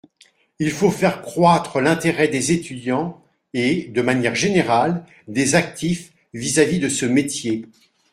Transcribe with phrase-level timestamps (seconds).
[0.57, 6.89] Il faut faire croître l’intérêt des étudiants et, de manière générale, des actifs vis-à-vis de
[6.89, 7.67] ce métier.